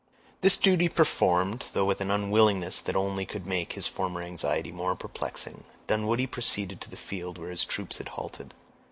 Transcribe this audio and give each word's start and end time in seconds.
This 0.41 0.57
duty 0.57 0.89
performed, 0.89 1.65
though 1.73 1.85
with 1.85 2.01
an 2.01 2.09
unwillingness 2.09 2.81
that 2.81 2.95
only 2.95 3.23
could 3.23 3.45
make 3.45 3.73
his 3.73 3.85
former 3.85 4.23
anxiety 4.23 4.71
more 4.71 4.95
perplexing, 4.95 5.63
Dunwoodie 5.85 6.25
proceeded 6.25 6.81
to 6.81 6.89
the 6.89 6.97
field 6.97 7.37
where 7.37 7.51
his 7.51 7.65
troops 7.65 7.99
had 7.99 8.09
halted. 8.09 8.55